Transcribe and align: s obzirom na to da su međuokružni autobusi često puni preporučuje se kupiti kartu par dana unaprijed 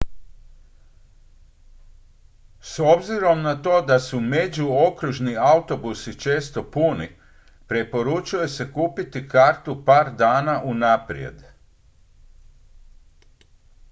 s 2.61 2.79
obzirom 2.79 3.41
na 3.41 3.61
to 3.61 3.81
da 3.87 3.99
su 3.99 4.19
međuokružni 4.21 5.37
autobusi 5.37 6.19
često 6.19 6.65
puni 6.71 7.09
preporučuje 7.67 8.47
se 8.47 8.71
kupiti 8.73 9.27
kartu 9.29 9.81
par 9.85 10.11
dana 10.17 10.61
unaprijed 10.65 11.43